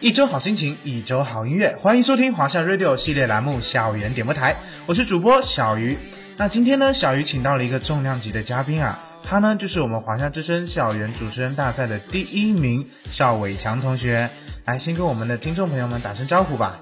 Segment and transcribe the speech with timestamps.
[0.00, 4.54] 一周好心情，一周好音乐，欢迎收听华夏 Radio 系列栏目《校园点播台》，
[4.86, 5.96] 我是主播小鱼。
[6.36, 14.28] 那今天呢，小鱼请到了一个重量级的嘉宾啊，他呢就是我们华夏之声校园主持人大赛的第一名邵伟强同学。
[14.64, 16.80] 来，先跟我们的听众朋友们打声招呼吧。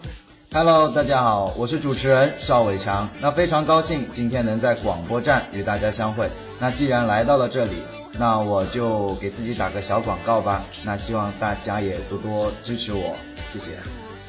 [0.50, 3.10] Hello，大家好，我是主持人邵伟强。
[3.20, 6.30] 那非常高兴今天能在广播站与大家相会。
[6.58, 7.99] 那既然来到了这里。
[8.12, 10.62] 那我就给自己打个小广告吧。
[10.84, 13.16] 那希望大家也多多支持我，
[13.52, 13.78] 谢谢。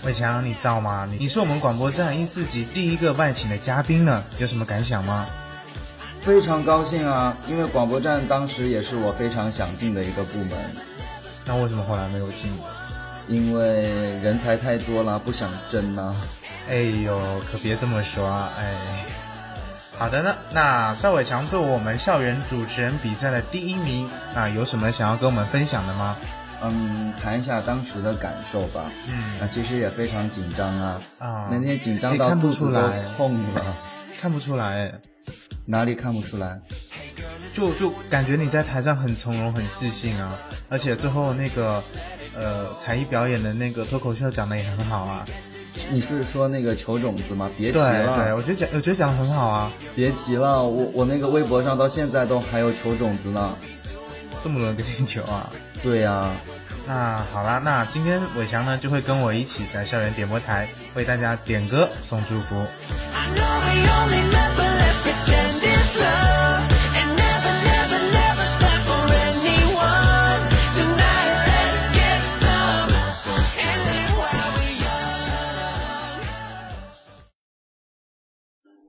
[0.05, 1.07] 伟强，你造吗？
[1.19, 5.27] 你是我们广播站一四级第一个外请的嘉宾呢，有什么感想吗？
[6.21, 10.51] 非常高兴啊，因为广播站当时也是我非常想进的一个部门。
[11.45, 12.51] 那为什么后来没有进？
[13.27, 13.83] 因为
[14.21, 16.15] 人才太多了，不想争呢。
[16.69, 17.19] 哎呦，
[17.51, 19.05] 可别这么说，哎。
[20.01, 26.17] 好的呢，那邵伟强作为我们校园主持人比赛的第一名，那有什么想要跟我们分享的吗？
[26.63, 28.85] 嗯，谈一下当时的感受吧。
[29.07, 31.01] 嗯，那其实也非常紧张啊。
[31.19, 32.81] 啊，那天紧张到肚子都
[33.15, 33.77] 痛了。
[34.19, 34.91] 看不出来，
[35.67, 36.59] 哪里看不出来？
[37.53, 40.35] 就就感觉你在台上很从容、很自信啊，
[40.67, 41.83] 而且最后那个
[42.35, 45.23] 呃才艺表演的那个脱口秀讲的也很好啊。
[45.91, 47.49] 你是说那个球种子吗？
[47.57, 49.71] 别提了，对我觉得讲，我觉得讲的很好啊。
[49.95, 53.55] 别提了，我我那个微博上到现在都还有球种子呢。
[54.43, 55.49] 这么多人给你球啊？
[55.83, 56.31] 对呀。
[56.87, 62.65] 那好啦，那今天伟强呢就会跟我一起在校园点播台为大家点歌送祝福。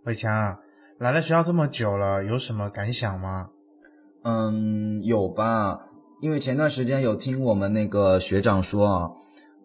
[0.05, 0.59] 伟强，
[0.99, 3.51] 来了学校这么久了，有什么感想吗？
[4.25, 5.79] 嗯，有吧，
[6.21, 9.11] 因为前段时间有听我们那个学长说啊，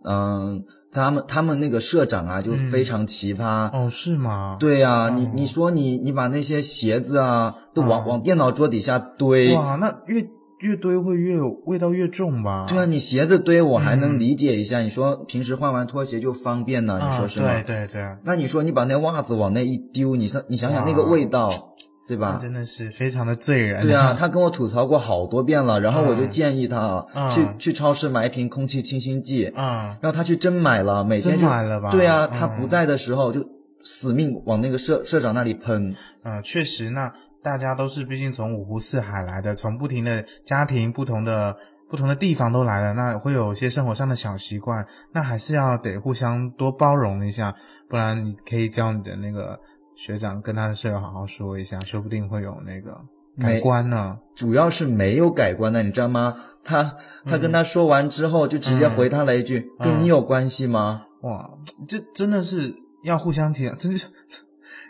[0.03, 3.71] 嗯，他们他们那个社长啊，就非常奇葩。
[3.73, 4.57] 哦，是吗？
[4.59, 9.55] 对呀，你你说你你把那些鞋子啊，都往往电脑桌底下堆。
[9.55, 10.27] 哇，那越。
[10.59, 12.65] 越堆会越味道越重吧？
[12.67, 14.79] 对啊，你鞋子堆我还能理解一下。
[14.81, 17.47] 你说平时换完拖鞋就方便呢，你说是吗？
[17.61, 18.17] 对对对。
[18.23, 21.49] 那你说你把那袜子往那一丢，你想你想想那个味道，
[22.07, 22.37] 对吧？
[22.41, 23.81] 真的是非常的醉人。
[23.85, 29.51] 对啊， 他跟我吐槽过好多遍了，然后我就建议他去去超市买一瓶空气清新剂。
[29.55, 29.97] 嗯。
[30.01, 31.91] 然后他去真买了，每天就买了吧？
[31.91, 33.45] 对啊，他不在的时候就
[33.83, 35.95] 死命往那个社社长那里喷。
[36.23, 37.13] 啊，确实那。
[37.47, 41.55] 大家都是毕竟从五湖四海来的，从不停的家庭、不同的
[41.89, 47.55] 不同的地方都来了，那会有一些生活上的小习惯，那还是要得互相多包容一下，
[47.87, 49.57] 不然你可以叫你的那个
[49.95, 52.99] 学长跟他的舍友好好说一下，说不定会有那个
[53.39, 54.19] 改观呢。
[54.35, 56.35] 主要是没有改观的，你知道吗？
[56.65, 61.49] 他他跟他说完之后，就直接回他了一句：“跟你有关系吗？”哇，
[61.87, 64.07] 这真的是要互相体谅，真是。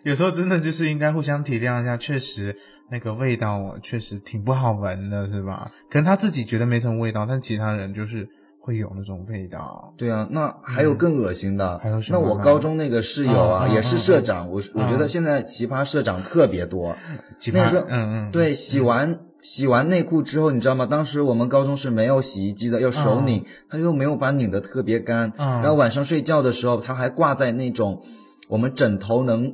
[0.04, 2.56] 有时候真的就是应该互相体谅一下，确实
[2.90, 5.72] 那个味道确实挺不好闻的，是吧？
[5.90, 9.94] 可能他自己觉得没什么味道，但其他人就是会有那种味道。
[9.98, 12.20] 对啊，那还有更恶心的，还有什么？
[12.20, 16.96] 那我高中那个室友啊，也是社长，我我觉得现在奇葩社长特别多。
[17.38, 20.86] 奇葩，嗯嗯，对，洗完洗完内裤之后，你知道吗？
[20.86, 28.02] 当时我们高中是没有洗衣机的，要手拧，他又没有把拧的特别干，然后晚上睡觉的时候，他还挂在那种
[28.48, 29.54] 我们枕头能。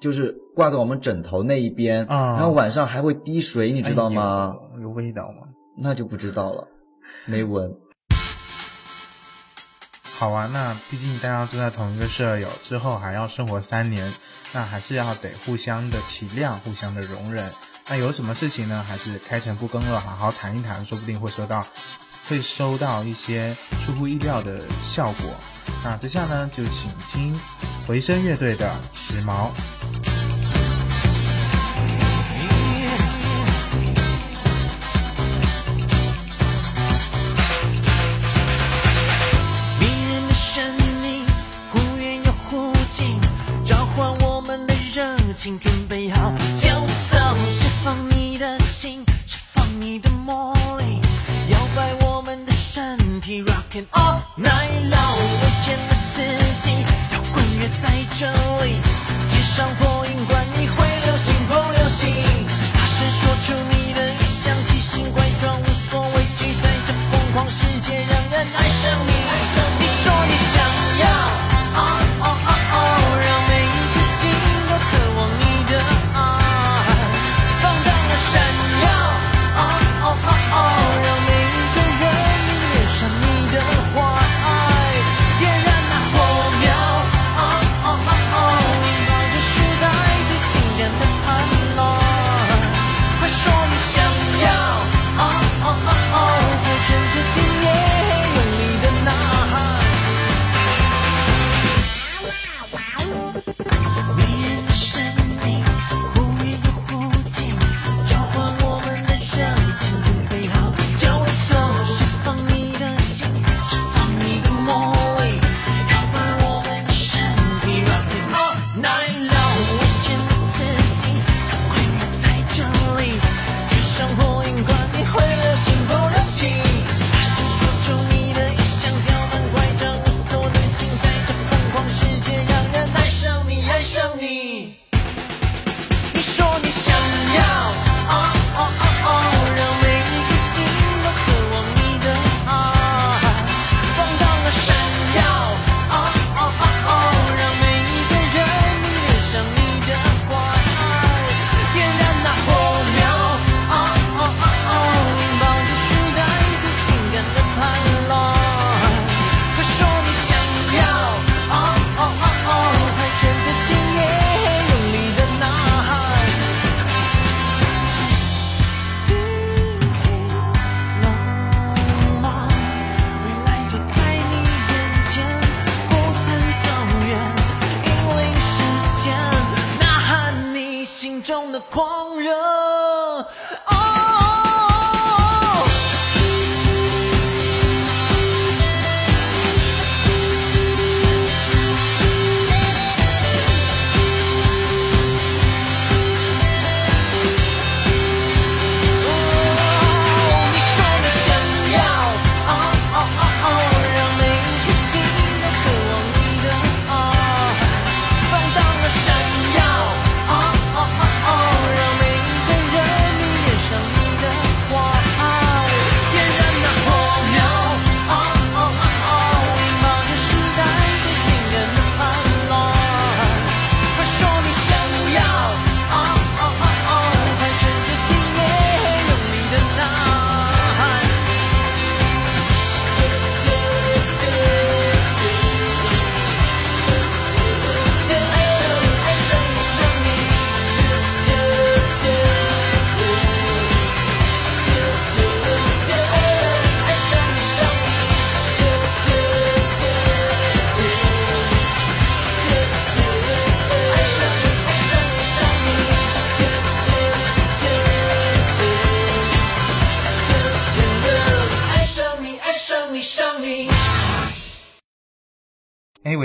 [0.00, 4.54] 就是挂在我们枕头那一边，然后晚上还会滴水，你知道吗？
[4.80, 5.48] 有味道吗？
[5.76, 6.68] 那就不知道了，
[7.26, 7.74] 没闻。
[10.02, 14.12] 好啊，那毕竟大家住在同一个舍友，之后还要生活三年，
[14.52, 17.48] 那还是要得互相的体谅，互相的容忍。
[17.88, 18.84] 那有什么事情呢？
[18.86, 21.66] 还是开诚布公的好好谈一谈，说不定会收到，
[22.28, 25.34] 会收到一些出乎意料的效果。
[25.82, 27.38] 那接下来呢，就请听
[27.86, 29.50] 回声乐队的《时髦》。
[58.18, 58.26] 这
[58.64, 58.80] 里，
[59.28, 62.12] 街上破音管你会流行不流行？
[62.74, 69.47] 大声说出你的理想，奇形怪状无所畏惧，在这疯狂世界让人爱上你。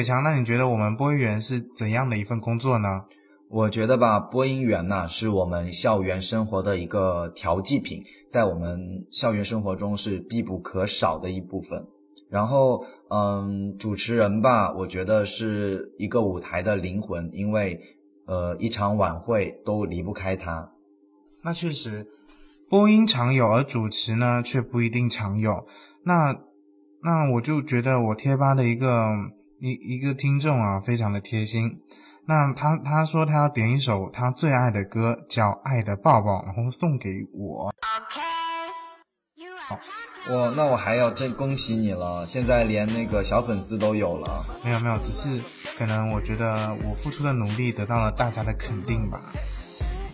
[0.04, 3.06] 伟强，那你觉得我们播音员是怎样的一份工作呢？
[3.50, 11.88] 我觉得吧，播音员呢是我们校园生活的一个调剂品，在我们校园生活中是必不可少的一部分。
[12.30, 17.80] 然后，嗯，主持人吧，我觉得是一个舞台的灵魂，因为，
[18.26, 20.70] 呃，一场晚会都离不开他。
[21.44, 22.08] 那确实，
[22.70, 25.66] 播音常有，而主持呢却不一定常有。
[26.04, 26.36] 那，
[27.02, 29.14] 那我就觉得我贴吧的一个
[29.64, 31.80] 一一个听众啊，非常的贴心。
[32.28, 37.74] 那他他说他要点一首他最爱的歌，叫《爱的抱抱》，然后送给我。
[39.66, 39.80] 好，
[40.30, 44.44] 我那我还要真恭喜你了，现在连那个小粉丝都有了。
[44.66, 45.42] 没有没有，只是
[45.78, 49.22] 可能我觉得我付出的努力得到了大家的肯定吧。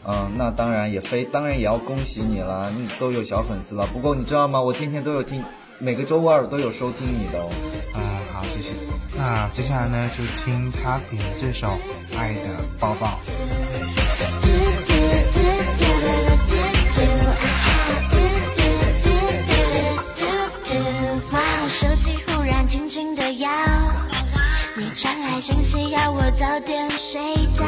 [0.06, 3.88] 嗯，那当然也非当然也要恭喜你了，你都有小粉丝了。
[3.88, 4.62] 不过你知道吗？
[4.62, 5.44] 我天天都有听，
[5.82, 7.50] 每个周二都有收听你的哦。
[7.96, 8.02] 嗯，
[8.34, 8.74] 好，谢谢。
[9.18, 11.68] 那接下来呢，就听他点这首
[12.18, 12.42] 《爱的
[12.78, 13.08] 抱抱》。
[21.72, 23.50] 手机忽然轻轻的摇，
[24.76, 27.22] 你传来讯息要我早点睡
[27.54, 27.64] 觉，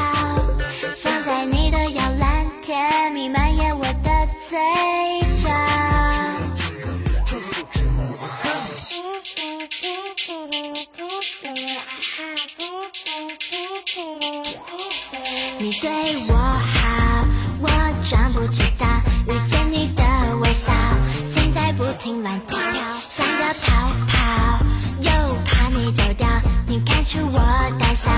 [0.96, 4.58] 想在你的摇篮，甜蜜蔓延我的嘴
[15.60, 15.90] 你对
[16.28, 17.28] 我好，
[17.62, 17.70] 我
[18.10, 18.88] 装不知道。
[19.28, 20.04] 遇见你的
[20.38, 20.72] 微笑，
[21.28, 22.60] 现在不停乱跳，
[23.10, 24.66] 想要逃跑，
[25.02, 25.12] 又
[25.46, 26.28] 怕你走掉。
[26.68, 27.40] 你看出我
[27.80, 28.10] 胆小，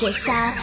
[0.00, 0.54] 解散。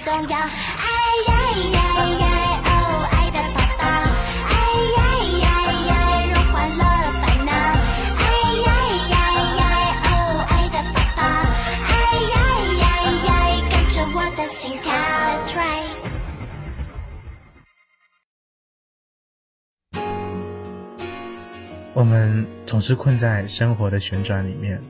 [0.00, 0.38] 动摇。
[0.38, 0.46] 哎
[1.28, 1.32] 呀
[1.72, 1.78] 呀
[2.20, 2.26] 呀，
[3.10, 3.82] 爱的抱抱。
[4.48, 4.52] 哎
[4.96, 4.98] 呀
[5.40, 5.46] 呀
[5.86, 5.90] 呀，
[6.32, 6.82] 让欢乐
[7.20, 7.50] 烦恼。
[8.18, 8.22] 哎
[8.64, 8.66] 呀
[9.10, 9.14] 呀
[9.58, 9.62] 呀，
[10.04, 10.08] 哦，
[10.48, 11.20] 爱的抱抱。
[11.86, 11.92] 哎
[12.32, 12.34] 呀
[12.80, 12.84] 呀
[13.26, 13.28] 呀，
[13.70, 14.92] 跟着我的心跳。
[21.96, 24.82] 我们总是困在生活的旋转里面，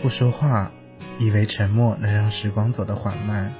[0.00, 0.70] 不说话，
[1.18, 3.50] 以为沉默能让时光走得缓慢；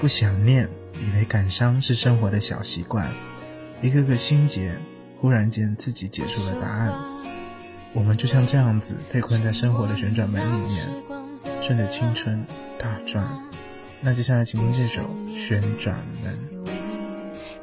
[0.00, 0.68] 不想念，
[1.00, 3.10] 以为感伤是生活的小习惯。
[3.82, 4.74] 一个个心结，
[5.20, 6.92] 忽然间自己解出了答案。
[7.92, 10.88] 我们就像这样子被困在生活的旋转门里面，
[11.60, 12.44] 顺着青春
[12.78, 13.24] 打转。
[14.00, 15.02] 那接下来，请听这首
[15.36, 16.36] 《旋转门》。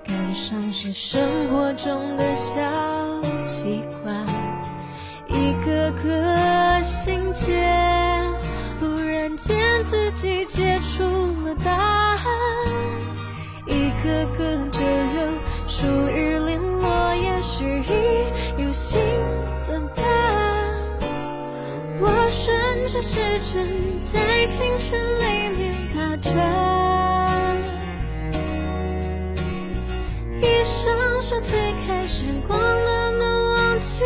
[0.03, 2.61] 感伤是生活中的小
[3.43, 4.25] 习惯，
[5.27, 7.53] 一个个心结，
[9.43, 11.03] 然间自己解出
[11.43, 12.25] 了答案，
[13.65, 15.33] 一个个就有
[15.67, 19.01] 属于零落，也许已有新
[19.67, 20.05] 的伴。
[21.99, 22.55] 我顺
[22.87, 23.19] 着时
[23.51, 23.67] 针
[23.99, 27.57] 在青春里面打转。
[30.39, 34.05] 一双手推开时光的门，忘记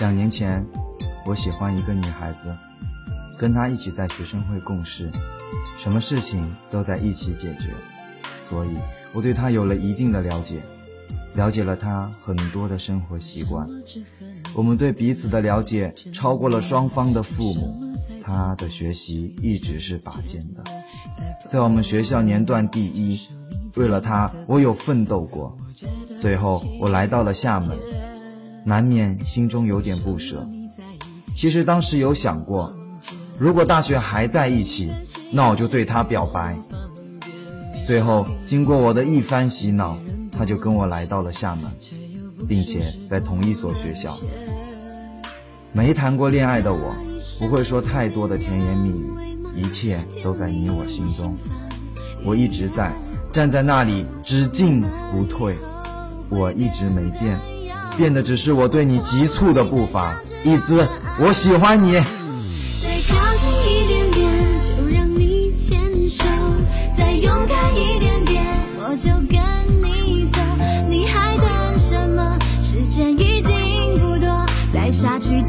[0.00, 0.64] 两年前，
[1.26, 2.52] 我喜欢一个女孩子，
[3.38, 5.10] 跟她一起在学生会共事，
[5.78, 7.74] 什么事情都在一起解决，
[8.36, 8.70] 所以
[9.12, 10.62] 我对她有了一定的了解，
[11.34, 13.66] 了解了她很多的生活习惯。
[14.54, 17.80] 我们对彼此的了解超过了双方的父母。
[18.24, 20.64] 她的学习一直是拔尖的，
[21.48, 23.20] 在我们学校年段第一。
[23.76, 25.56] 为了她，我有奋斗过。
[26.18, 27.76] 最后，我来到了厦门。
[28.64, 30.46] 难免心中有点不舍。
[31.34, 32.72] 其实当时有想过，
[33.38, 34.92] 如果大学还在一起，
[35.32, 36.56] 那我就对他表白。
[37.86, 39.98] 最后经过我的一番洗脑，
[40.30, 41.70] 他就跟我来到了厦门，
[42.46, 44.16] 并且在同一所学校。
[45.72, 46.94] 没谈过恋爱的我，
[47.40, 49.10] 不会说太多的甜言蜜语，
[49.56, 51.34] 一切都在你我心中。
[52.24, 52.92] 我一直在
[53.32, 55.56] 站在那里，只进不退，
[56.28, 57.36] 我一直没变。
[57.96, 60.88] 变的只是我对你急促的步伐，一姿，
[61.20, 61.92] 我喜欢你。
[61.92, 66.24] 再靠近一点点，就让你牵手；
[66.96, 68.42] 再勇敢一点点，
[68.78, 69.40] 我就跟
[69.82, 70.40] 你走。
[70.88, 72.38] 你还等什么？
[72.62, 75.42] 时间已经不多，再下去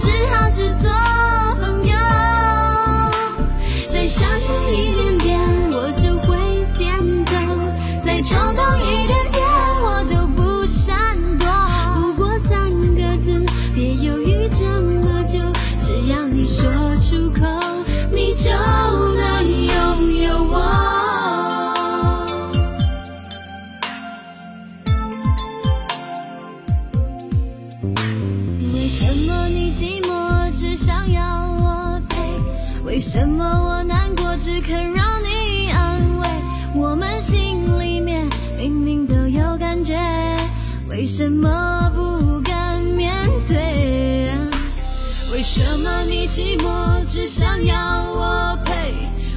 [46.28, 47.76] 寂寞只想要
[48.12, 48.94] 我陪？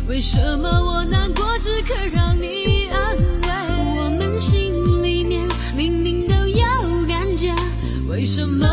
[0.06, 4.00] 为什么我难过只肯让你安慰？
[4.00, 4.72] 我们心
[5.02, 6.64] 里面明明都有
[7.08, 7.52] 感觉，
[8.08, 8.66] 为什么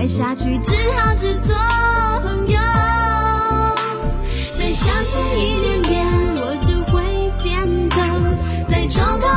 [0.00, 1.54] 爱，下去只好只做
[2.22, 2.58] 朋友。
[4.58, 8.00] 再向前一点点，我就会点头；
[8.66, 9.29] 再冲动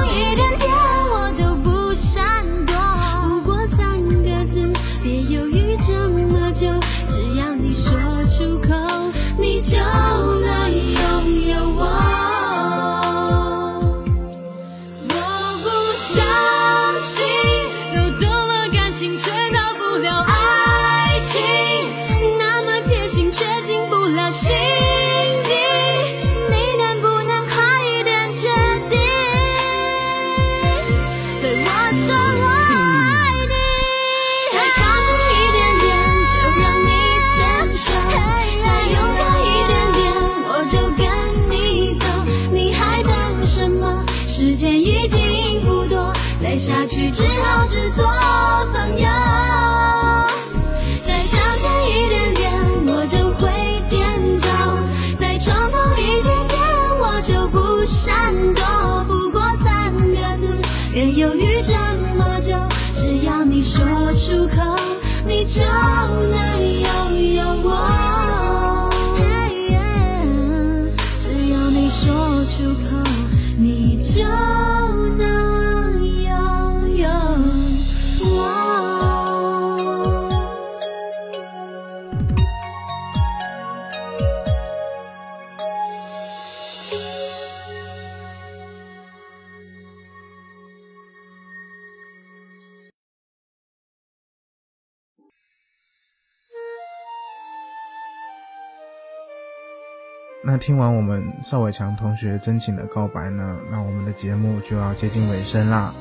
[100.53, 105.91] 那听完我们邵伟强同学真情的告白呢，那我们的节目就要接近尾声啦。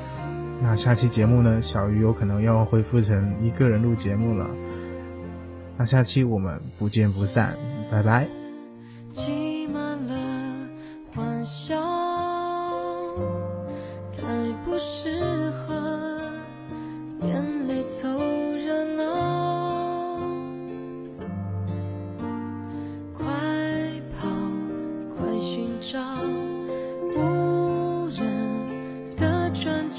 [0.61, 4.47] 那下期节目呢，小鱼有可能要恢复成一个人录节目了。
[5.79, 7.57] 那下期我们不见不散，
[7.91, 8.42] 拜拜。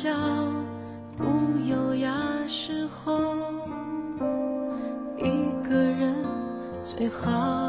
[0.03, 0.11] 笑，
[1.15, 1.23] 不
[1.65, 2.13] 优雅
[2.45, 3.21] 时候，
[5.17, 6.13] 一个人
[6.83, 7.62] 最好。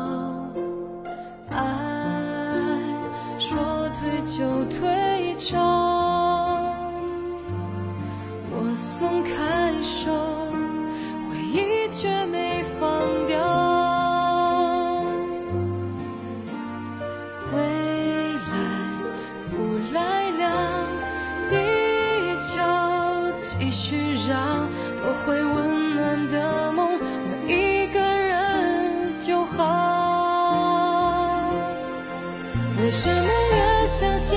[32.84, 34.36] 为什么越相信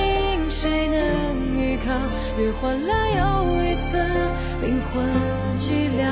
[0.50, 1.92] 谁能依靠，
[2.42, 3.98] 越换来又一次
[4.62, 5.04] 灵魂
[5.58, 6.08] 寂寥？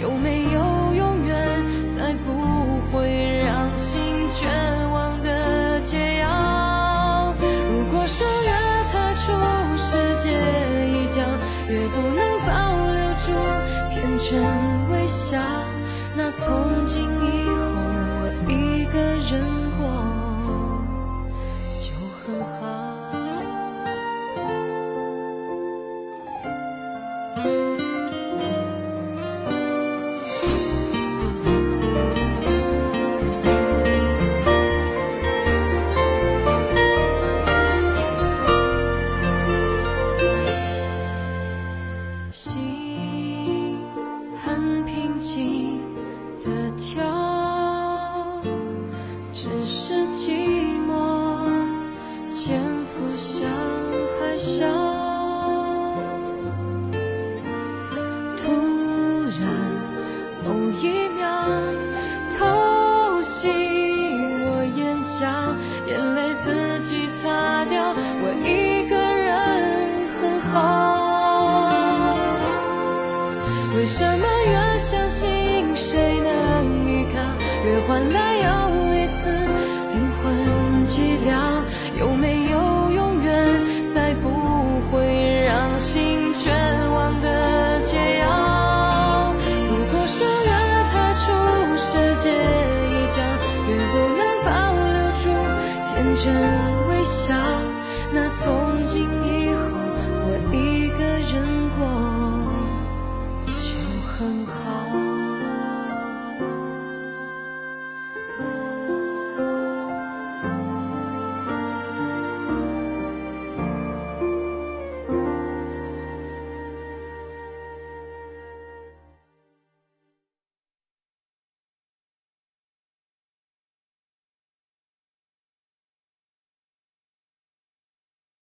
[0.00, 1.36] 有没有永远
[1.86, 4.48] 才不会让心绝
[4.90, 7.34] 望的解药？
[7.68, 8.50] 如果说越
[8.90, 9.30] 踏出
[9.76, 10.30] 世界
[10.88, 11.20] 一角，
[11.68, 12.54] 越不能保
[12.94, 13.26] 留住
[13.90, 14.42] 天真
[14.90, 15.36] 微笑，
[16.16, 17.35] 那从今以